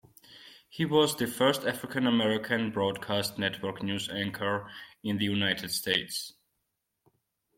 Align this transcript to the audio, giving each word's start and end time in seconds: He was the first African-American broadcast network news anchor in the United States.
He 0.67 0.83
was 0.83 1.15
the 1.15 1.27
first 1.27 1.63
African-American 1.63 2.71
broadcast 2.71 3.37
network 3.37 3.83
news 3.83 4.09
anchor 4.09 4.67
in 5.03 5.19
the 5.19 5.25
United 5.25 5.69
States. 5.69 6.33